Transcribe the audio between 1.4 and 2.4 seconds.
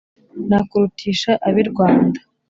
ab’ i rwanda